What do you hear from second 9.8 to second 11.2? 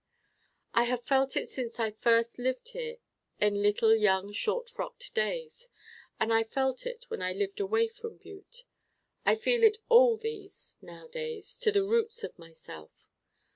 all these now